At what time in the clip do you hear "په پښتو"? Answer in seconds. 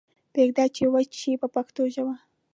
1.41-1.81